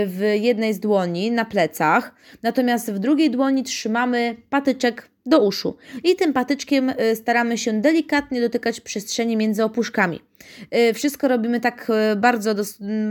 w 0.06 0.20
jednej 0.40 0.74
z 0.74 0.80
dłoni 0.80 1.30
na 1.30 1.44
plecach, 1.44 2.14
natomiast 2.42 2.92
w 2.92 2.98
drugiej 2.98 3.30
dłoni 3.30 3.62
trzymamy 3.62 4.36
patyczek 4.50 5.08
do 5.26 5.44
uszu 5.44 5.76
i 6.04 6.16
tym 6.16 6.32
patyczkiem 6.32 6.90
y, 6.90 7.16
staramy 7.16 7.58
się 7.58 7.80
delikatnie 7.80 8.40
dotykać 8.40 8.80
przestrzeni 8.80 9.36
między 9.36 9.64
opuszkami. 9.64 10.20
Y, 10.74 10.94
wszystko 10.94 11.28
robimy 11.28 11.60
tak 11.60 11.92
bardzo, 12.16 12.54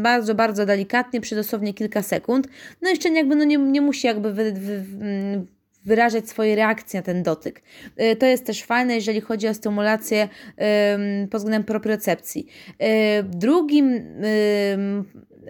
bardzo, 0.02 0.36
bardzo 0.36 0.66
delikatnie, 0.66 1.22
przy 1.22 1.36
dosłownie 1.36 1.74
kilka 1.74 2.04
sekund. 2.04 2.48
No 2.82 2.92
i 2.92 2.96
szczeniak 2.96 3.18
jakby 3.18 3.36
no 3.36 3.44
nie, 3.44 3.58
nie 3.58 3.82
musi 3.82 4.08
jakby 4.08 4.34
wy, 4.34 4.52
wy, 4.52 4.84
wyrażać 5.86 6.30
swoje 6.30 6.56
reakcje 6.56 7.00
na 7.00 7.04
ten 7.04 7.24
dotyk. 7.24 7.62
Y, 8.02 8.16
to 8.16 8.26
jest 8.26 8.46
też 8.46 8.64
fajne, 8.64 8.96
jeżeli 8.96 9.22
chodzi 9.22 9.48
o 9.48 9.54
stymulację 9.54 10.30
pod 11.32 11.42
względem 11.42 11.64
propriocepcji. 11.64 12.48
Y, 12.82 13.24
drugim 13.24 14.02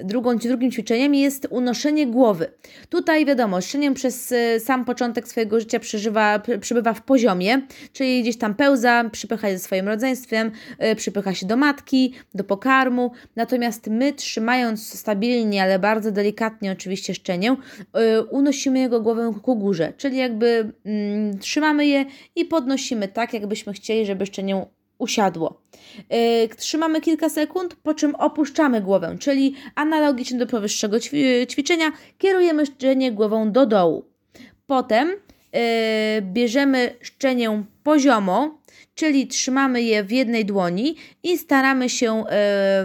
drugą, 0.04 0.38
drugim 0.38 0.72
ćwiczeniem 0.72 1.16
jest 1.16 1.48
unoszenie 1.50 2.08
głowy. 2.08 2.52
Tutaj 2.90 3.26
wiadomo, 3.26 3.62
szczeniem 3.62 3.94
przez 3.94 4.32
e, 4.32 4.60
sam 4.60 4.86
początek 4.86 5.28
swojego 5.28 5.60
życia 5.60 5.80
przeżywa, 5.80 6.42
przybywa 6.62 6.94
w 6.94 7.02
poziomie, 7.02 7.62
czyli 7.94 8.22
gdzieś 8.22 8.38
tam 8.38 8.56
pełza, 8.56 9.10
przypycha 9.12 9.50
się 9.50 9.58
ze 9.58 9.64
swoim 9.64 9.88
rodzeństwem, 9.88 10.52
e, 10.80 10.96
przypycha 10.96 11.34
się 11.34 11.46
do 11.46 11.58
matki, 11.58 12.14
do 12.36 12.44
pokarmu, 12.44 13.12
natomiast 13.36 13.88
my 13.88 14.14
trzymając 14.14 15.00
stabilnie, 15.00 15.64
ale 15.64 15.80
bardzo 15.80 16.12
delikatnie 16.12 16.72
oczywiście 16.72 17.14
szczenię, 17.14 17.56
e, 17.94 18.24
unosimy 18.24 18.80
jego 18.80 19.02
głowę 19.02 19.34
ku 19.42 19.56
górze, 19.56 19.94
czyli 19.98 20.18
jakby 20.18 20.72
mm, 20.86 21.40
trzymamy 21.40 21.88
je 21.88 22.06
i 22.36 22.46
podnosimy 22.46 23.08
tak, 23.08 23.34
jakbyśmy 23.34 23.74
chcieli, 23.74 24.06
żeby 24.06 24.26
szczenię 24.26 24.66
usiadło. 24.98 25.62
Yy, 26.10 26.50
trzymamy 26.58 27.02
kilka 27.02 27.30
sekund, 27.30 27.76
po 27.76 27.94
czym 27.94 28.16
opuszczamy 28.16 28.82
głowę, 28.82 29.16
czyli 29.20 29.56
analogicznie 29.76 30.40
do 30.40 30.48
powyższego 30.48 30.98
ćwiczenia 31.50 31.92
kierujemy 32.18 32.66
szczenię 32.66 33.12
głową 33.12 33.52
do 33.52 33.66
dołu. 33.66 34.06
Potem 34.68 35.10
yy, 35.10 35.60
bierzemy 36.22 36.96
szczenię 37.02 37.64
poziomo, 37.84 38.62
czyli 38.96 39.28
trzymamy 39.28 39.82
je 39.82 40.04
w 40.04 40.12
jednej 40.12 40.46
dłoni 40.46 40.96
i 41.24 41.38
staramy 41.38 41.90
się 41.90 42.24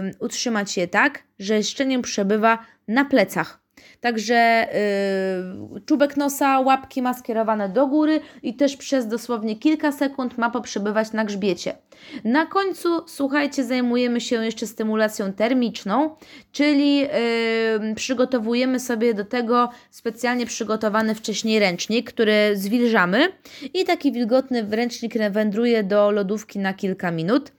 yy, 0.03 0.11
utrzymać 0.19 0.77
je 0.77 0.87
tak, 0.87 1.23
że 1.39 1.63
szczenię 1.63 2.01
przebywa 2.01 2.65
na 2.87 3.05
plecach. 3.05 3.60
Także 4.01 4.67
yy, 5.73 5.81
czubek 5.81 6.17
nosa, 6.17 6.59
łapki 6.59 7.01
ma 7.01 7.13
skierowane 7.13 7.69
do 7.69 7.87
góry 7.87 8.19
i 8.43 8.55
też 8.55 8.77
przez 8.77 9.07
dosłownie 9.07 9.55
kilka 9.55 9.91
sekund 9.91 10.37
ma 10.37 10.49
poprzebywać 10.49 11.11
na 11.11 11.25
grzbiecie. 11.25 11.73
Na 12.23 12.45
końcu, 12.45 12.89
słuchajcie, 13.07 13.63
zajmujemy 13.63 14.21
się 14.21 14.45
jeszcze 14.45 14.67
stymulacją 14.67 15.33
termiczną, 15.33 16.15
czyli 16.51 16.97
yy, 16.97 17.09
przygotowujemy 17.95 18.79
sobie 18.79 19.13
do 19.13 19.25
tego 19.25 19.69
specjalnie 19.91 20.45
przygotowany 20.45 21.15
wcześniej 21.15 21.59
ręcznik, 21.59 22.09
który 22.13 22.51
zwilżamy 22.53 23.27
i 23.73 23.85
taki 23.85 24.11
wilgotny 24.11 24.67
ręcznik 24.71 25.13
wędruje 25.31 25.83
do 25.83 26.11
lodówki 26.11 26.59
na 26.59 26.73
kilka 26.73 27.11
minut. 27.11 27.51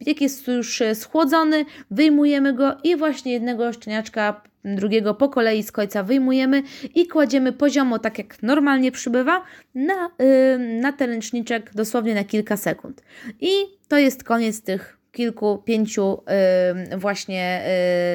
Jak 0.00 0.20
jest 0.20 0.48
już 0.48 0.82
schłodzony, 0.94 1.64
wyjmujemy 1.90 2.52
go 2.52 2.76
i 2.84 2.96
właśnie 2.96 3.32
jednego 3.32 3.72
szczeniaczka 3.72 4.42
drugiego 4.74 5.14
po 5.14 5.28
kolei 5.28 5.62
z 5.62 5.72
końca 5.72 6.02
wyjmujemy 6.02 6.62
i 6.94 7.06
kładziemy 7.06 7.52
poziomo, 7.52 7.98
tak 7.98 8.18
jak 8.18 8.42
normalnie 8.42 8.92
przybywa, 8.92 9.44
na, 9.74 10.10
yy, 10.18 10.58
na 10.58 10.92
ten 10.92 11.10
ręczniczek 11.10 11.70
dosłownie 11.74 12.14
na 12.14 12.24
kilka 12.24 12.56
sekund. 12.56 13.02
I 13.40 13.50
to 13.88 13.98
jest 13.98 14.24
koniec 14.24 14.62
tych 14.62 14.98
kilku, 15.12 15.62
pięciu 15.64 16.22
yy, 16.90 16.98
właśnie 16.98 17.62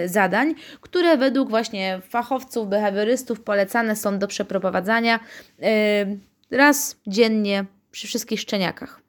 yy, 0.01 0.09
zadań, 0.09 0.53
które 0.81 1.17
według 1.17 1.49
właśnie 1.49 2.01
fachowców, 2.09 2.69
behawiorystów 2.69 3.41
polecane 3.41 3.95
są 3.95 4.19
do 4.19 4.27
przeprowadzania 4.27 5.19
yy, 5.59 5.67
raz 6.51 6.99
dziennie 7.07 7.65
przy 7.91 8.07
wszystkich 8.07 8.39
szczeniakach. 8.39 9.00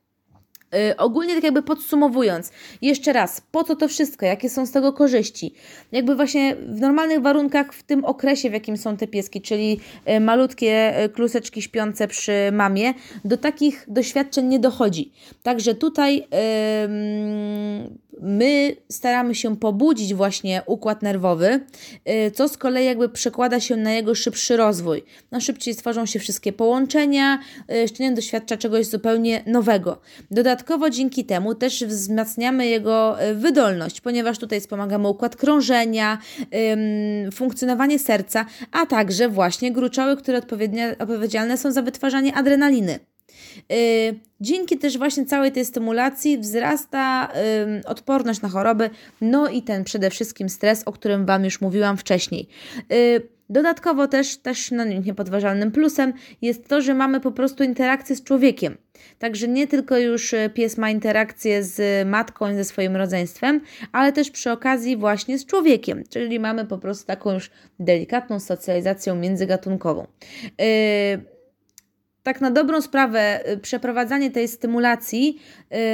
Yy, 0.72 0.96
ogólnie 0.96 1.34
tak 1.34 1.44
jakby 1.44 1.62
podsumowując, 1.62 2.52
jeszcze 2.82 3.12
raz, 3.12 3.40
po 3.40 3.64
co 3.64 3.76
to 3.76 3.88
wszystko, 3.88 4.26
jakie 4.26 4.50
są 4.50 4.66
z 4.66 4.72
tego 4.72 4.92
korzyści? 4.92 5.54
Jakby 5.92 6.16
właśnie 6.16 6.56
w 6.56 6.80
normalnych 6.80 7.20
warunkach, 7.20 7.72
w 7.72 7.82
tym 7.82 8.04
okresie, 8.04 8.50
w 8.50 8.52
jakim 8.52 8.76
są 8.76 8.96
te 8.96 9.06
pieski, 9.06 9.40
czyli 9.40 9.80
yy, 10.06 10.20
malutkie 10.20 10.94
yy, 11.00 11.08
kluseczki 11.08 11.62
śpiące 11.62 12.08
przy 12.08 12.32
mamie, 12.52 12.94
do 13.24 13.36
takich 13.36 13.84
doświadczeń 13.88 14.46
nie 14.46 14.58
dochodzi. 14.58 15.12
Także 15.42 15.74
tutaj 15.74 16.26
my 18.20 18.76
staramy 18.88 19.34
się 19.34 19.56
pobudzić 19.56 20.14
właśnie 20.14 20.62
układ 20.66 21.02
nerwowy, 21.02 21.60
y, 22.08 22.30
co 22.30 22.48
z 22.48 22.56
kolei 22.56 22.86
jakby 22.86 23.08
przekłada 23.08 23.60
się 23.60 23.76
na 23.76 23.92
jego 23.92 24.14
szybszy 24.14 24.56
rozwój. 24.56 25.04
No 25.32 25.40
szybciej 25.40 25.74
stworzą 25.74 26.06
się 26.06 26.18
wszystkie 26.18 26.52
połączenia, 26.52 27.38
y, 27.84 27.88
szczeniak 27.88 28.14
doświadcza 28.14 28.56
czegoś 28.56 28.86
zupełnie 28.86 29.42
nowego. 29.46 30.00
Dodatkowo 30.30 30.90
dzięki 30.90 31.24
temu 31.24 31.54
też 31.54 31.84
wzmacniamy 31.84 32.66
jego 32.66 33.24
y, 33.24 33.34
wydolność, 33.34 34.00
ponieważ 34.00 34.38
tutaj 34.38 34.60
wspomagamy 34.60 35.08
układ 35.08 35.36
krążenia, 35.36 36.18
funkcjonowanie 37.32 37.98
serca, 37.98 38.46
a 38.72 38.86
także 38.86 39.28
właśnie 39.28 39.72
gruczoły, 39.72 40.16
które 40.16 40.40
odpowiedzialne 40.98 41.56
są 41.58 41.72
za 41.72 41.82
wytwarzanie 41.82 42.34
adrenaliny. 42.34 43.11
Y, 43.72 44.14
dzięki 44.40 44.78
też 44.78 44.98
właśnie 44.98 45.26
całej 45.26 45.52
tej 45.52 45.64
stymulacji 45.64 46.38
wzrasta 46.38 47.28
odporność 47.86 48.42
na 48.42 48.48
choroby, 48.48 48.90
no 49.20 49.48
i 49.48 49.62
ten 49.62 49.84
przede 49.84 50.10
wszystkim 50.10 50.48
stres, 50.48 50.82
o 50.84 50.92
którym 50.92 51.26
Wam 51.26 51.44
już 51.44 51.60
mówiłam 51.60 51.96
wcześniej. 51.96 52.48
Y, 52.92 53.28
dodatkowo 53.52 54.08
też, 54.08 54.36
też 54.36 54.70
niepodważalnym 55.04 55.72
plusem 55.72 56.12
jest 56.42 56.68
to, 56.68 56.80
że 56.80 56.94
mamy 56.94 57.20
po 57.20 57.32
prostu 57.32 57.64
interakcję 57.64 58.16
z 58.16 58.24
człowiekiem. 58.24 58.76
Także 59.18 59.48
nie 59.48 59.66
tylko 59.66 59.98
już 59.98 60.32
y, 60.32 60.50
pies 60.54 60.78
ma 60.78 60.90
interakcję 60.90 61.62
z 61.62 62.08
matką 62.08 62.50
i 62.50 62.54
ze 62.54 62.64
swoim 62.64 62.96
rodzeństwem, 62.96 63.60
ale 63.92 64.12
też 64.12 64.30
przy 64.30 64.50
okazji 64.50 64.96
właśnie 64.96 65.38
z 65.38 65.46
człowiekiem, 65.46 66.04
czyli 66.10 66.40
mamy 66.40 66.64
po 66.64 66.78
prostu 66.78 67.06
taką 67.06 67.32
już 67.32 67.50
delikatną 67.78 68.40
socjalizację 68.40 69.14
międzygatunkową. 69.14 70.06
Yy, 70.58 71.31
tak 72.22 72.40
na 72.40 72.50
dobrą 72.50 72.80
sprawę 72.80 73.50
y, 73.52 73.58
przeprowadzanie 73.58 74.30
tej 74.30 74.48
stymulacji 74.48 75.40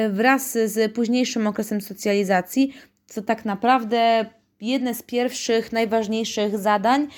y, 0.07 0.09
wraz 0.09 0.53
z 0.53 0.95
późniejszym 0.95 1.47
okresem 1.47 1.81
socjalizacji 1.81 2.73
to 3.15 3.23
tak 3.23 3.45
naprawdę 3.45 4.27
jedne 4.61 4.95
z 4.95 5.03
pierwszych, 5.03 5.73
najważniejszych 5.73 6.59
zadań, 6.59 7.09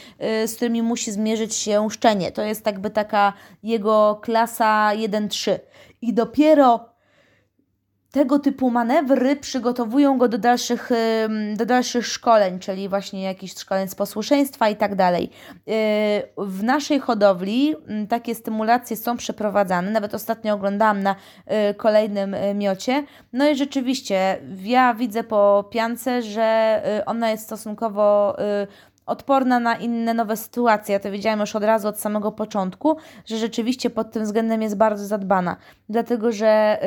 y, 0.44 0.48
z 0.48 0.56
którymi 0.56 0.82
musi 0.82 1.12
zmierzyć 1.12 1.54
się 1.54 1.90
szczenie. 1.90 2.32
To 2.32 2.42
jest 2.42 2.66
jakby 2.66 2.90
taka 2.90 3.32
jego 3.62 4.20
klasa 4.22 4.90
1-3. 4.94 5.58
I 6.02 6.14
dopiero 6.14 6.89
tego 8.10 8.38
typu 8.38 8.70
manewry 8.70 9.36
przygotowują 9.36 10.18
go 10.18 10.28
do 10.28 10.38
dalszych, 10.38 10.90
do 11.56 11.66
dalszych 11.66 12.06
szkoleń, 12.06 12.58
czyli 12.58 12.88
właśnie 12.88 13.22
jakichś 13.22 13.54
szkoleń 13.54 13.88
z 13.88 13.94
posłuszeństwa 13.94 14.68
i 14.68 14.76
tak 14.76 14.94
dalej. 14.94 15.30
Y, 15.58 15.62
w 16.36 16.62
naszej 16.62 17.00
hodowli 17.00 17.74
takie 18.08 18.34
stymulacje 18.34 18.96
są 18.96 19.16
przeprowadzane, 19.16 19.90
nawet 19.90 20.14
ostatnio 20.14 20.54
oglądałam 20.54 21.02
na 21.02 21.16
y, 21.70 21.74
kolejnym 21.74 22.34
y, 22.34 22.54
miocie. 22.54 23.04
No 23.32 23.48
i 23.48 23.56
rzeczywiście 23.56 24.38
ja 24.62 24.94
widzę 24.94 25.24
po 25.24 25.64
piance, 25.70 26.22
że 26.22 26.82
ona 27.06 27.30
jest 27.30 27.44
stosunkowo 27.44 28.36
odporna 29.10 29.60
na 29.60 29.76
inne 29.76 30.14
nowe 30.14 30.36
sytuacje. 30.36 30.92
Ja 30.92 31.00
to 31.00 31.10
wiedziałam 31.10 31.40
już 31.40 31.56
od 31.56 31.64
razu 31.64 31.88
od 31.88 32.00
samego 32.00 32.32
początku, 32.32 32.96
że 33.26 33.36
rzeczywiście 33.36 33.90
pod 33.90 34.10
tym 34.10 34.24
względem 34.24 34.62
jest 34.62 34.76
bardzo 34.76 35.06
zadbana, 35.06 35.56
dlatego 35.88 36.32
że 36.32 36.78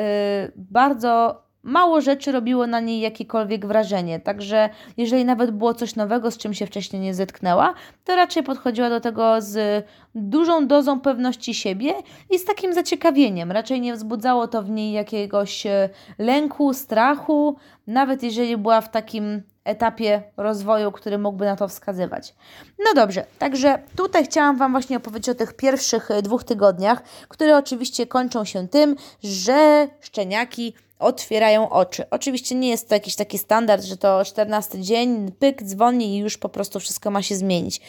yy, 0.46 0.52
bardzo 0.56 1.44
mało 1.64 2.00
rzeczy 2.00 2.32
robiło 2.32 2.66
na 2.66 2.80
niej 2.80 3.00
jakiekolwiek 3.00 3.66
wrażenie. 3.66 4.20
Także 4.20 4.68
jeżeli 4.96 5.24
nawet 5.24 5.50
było 5.50 5.74
coś 5.74 5.96
nowego, 5.96 6.30
z 6.30 6.38
czym 6.38 6.54
się 6.54 6.66
wcześniej 6.66 7.02
nie 7.02 7.14
zetknęła, 7.14 7.74
to 8.04 8.16
raczej 8.16 8.42
podchodziła 8.42 8.90
do 8.90 9.00
tego 9.00 9.40
z 9.40 9.86
dużą 10.14 10.66
dozą 10.66 11.00
pewności 11.00 11.54
siebie 11.54 11.94
i 12.30 12.38
z 12.38 12.44
takim 12.44 12.74
zaciekawieniem. 12.74 13.52
Raczej 13.52 13.80
nie 13.80 13.94
wzbudzało 13.94 14.48
to 14.48 14.62
w 14.62 14.70
niej 14.70 14.92
jakiegoś 14.92 15.66
y, 15.66 15.88
lęku, 16.18 16.74
strachu, 16.74 17.56
nawet 17.86 18.22
jeżeli 18.22 18.56
była 18.56 18.80
w 18.80 18.90
takim 18.90 19.42
etapie 19.64 20.22
rozwoju, 20.36 20.92
który 20.92 21.18
mógłby 21.18 21.44
na 21.44 21.56
to 21.56 21.68
wskazywać. 21.68 22.34
No 22.78 22.94
dobrze, 22.94 23.26
także 23.38 23.78
tutaj 23.96 24.24
chciałam 24.24 24.56
Wam 24.56 24.72
właśnie 24.72 24.96
opowiedzieć 24.96 25.28
o 25.28 25.34
tych 25.34 25.56
pierwszych 25.56 26.10
e, 26.10 26.22
dwóch 26.22 26.44
tygodniach, 26.44 27.02
które 27.28 27.56
oczywiście 27.56 28.06
kończą 28.06 28.44
się 28.44 28.68
tym, 28.68 28.96
że 29.22 29.88
szczeniaki 30.00 30.74
otwierają 30.98 31.70
oczy. 31.70 32.04
Oczywiście 32.10 32.54
nie 32.54 32.68
jest 32.68 32.88
to 32.88 32.94
jakiś 32.94 33.16
taki 33.16 33.38
standard, 33.38 33.84
że 33.84 33.96
to 33.96 34.24
14 34.24 34.80
dzień, 34.80 35.32
pyk, 35.32 35.62
dzwoni 35.62 36.14
i 36.14 36.18
już 36.18 36.38
po 36.38 36.48
prostu 36.48 36.80
wszystko 36.80 37.10
ma 37.10 37.22
się 37.22 37.36
zmienić. 37.36 37.80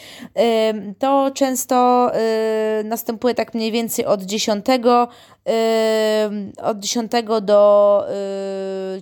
To 0.98 1.30
często 1.34 2.10
y, 2.80 2.84
następuje 2.84 3.34
tak 3.34 3.54
mniej 3.54 3.72
więcej 3.72 4.04
od 4.06 4.22
10, 4.22 4.66
od 6.62 6.78
10 6.78 7.12
do 7.42 8.04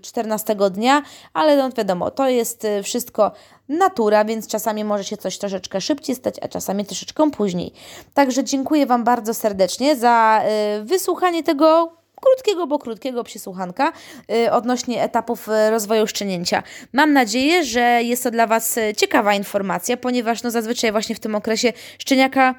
14 0.02 0.52
y, 0.52 0.70
dnia, 0.70 1.02
ale 1.32 1.56
no 1.56 1.70
wiadomo, 1.70 2.10
to 2.10 2.28
jest 2.28 2.64
y, 2.64 2.82
wszystko 2.82 3.32
natura, 3.68 4.24
więc 4.24 4.46
czasami 4.46 4.84
może 4.84 5.04
się 5.04 5.16
coś 5.16 5.38
troszeczkę 5.38 5.80
szybciej 5.80 6.16
stać, 6.16 6.34
a 6.42 6.48
czasami 6.48 6.84
troszeczkę 6.84 7.30
później. 7.30 7.72
Także 8.14 8.44
dziękuję 8.44 8.86
Wam 8.86 9.04
bardzo 9.04 9.34
serdecznie 9.34 9.96
za 9.96 10.42
wysłuchanie 10.84 11.42
tego 11.42 12.03
krótkiego, 12.24 12.66
bo 12.66 12.78
krótkiego 12.78 13.24
przysłuchanka 13.24 13.92
y, 14.32 14.52
odnośnie 14.52 15.02
etapów 15.02 15.48
y, 15.48 15.70
rozwoju 15.70 16.06
szczenięcia. 16.06 16.62
Mam 16.92 17.12
nadzieję, 17.12 17.64
że 17.64 18.02
jest 18.02 18.22
to 18.22 18.30
dla 18.30 18.46
Was 18.46 18.76
y, 18.76 18.92
ciekawa 18.96 19.34
informacja, 19.34 19.96
ponieważ 19.96 20.42
no 20.42 20.50
zazwyczaj 20.50 20.92
właśnie 20.92 21.14
w 21.14 21.20
tym 21.20 21.34
okresie 21.34 21.72
szczeniaka 21.98 22.54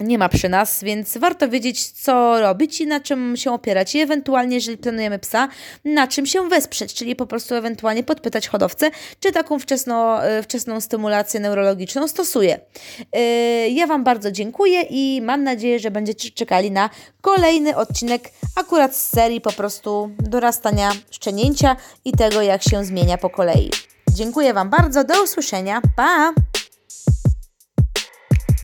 nie 0.00 0.18
ma 0.18 0.28
przy 0.28 0.48
nas, 0.48 0.84
więc 0.84 1.18
warto 1.18 1.48
wiedzieć, 1.48 1.90
co 1.90 2.40
robić 2.40 2.80
i 2.80 2.86
na 2.86 3.00
czym 3.00 3.36
się 3.36 3.52
opierać. 3.52 3.94
I 3.94 4.00
ewentualnie, 4.00 4.56
jeżeli 4.56 4.78
planujemy 4.78 5.18
psa, 5.18 5.48
na 5.84 6.06
czym 6.06 6.26
się 6.26 6.48
wesprzeć, 6.48 6.94
czyli 6.94 7.16
po 7.16 7.26
prostu 7.26 7.54
ewentualnie 7.54 8.02
podpytać 8.02 8.48
hodowcę, 8.48 8.90
czy 9.20 9.32
taką 9.32 9.58
wczesno, 9.58 10.24
e, 10.24 10.42
wczesną 10.42 10.80
stymulację 10.80 11.40
neurologiczną 11.40 12.08
stosuje. 12.08 12.60
E, 13.12 13.20
ja 13.68 13.86
Wam 13.86 14.04
bardzo 14.04 14.30
dziękuję 14.30 14.82
i 14.90 15.22
mam 15.22 15.42
nadzieję, 15.42 15.78
że 15.78 15.90
będziecie 15.90 16.30
czekali 16.30 16.70
na 16.70 16.90
kolejny 17.20 17.76
odcinek 17.76 18.30
akurat 18.56 18.96
z 18.96 19.10
serii 19.10 19.40
po 19.40 19.52
prostu 19.52 20.10
dorastania 20.18 20.92
szczenięcia 21.10 21.76
i 22.04 22.12
tego, 22.12 22.42
jak 22.42 22.62
się 22.62 22.84
zmienia 22.84 23.18
po 23.18 23.30
kolei. 23.30 23.70
Dziękuję 24.10 24.54
Wam 24.54 24.70
bardzo, 24.70 25.04
do 25.04 25.22
usłyszenia, 25.22 25.80
pa! 25.96 26.53